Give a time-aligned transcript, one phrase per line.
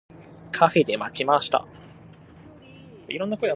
[0.51, 1.67] カフェで待ちました。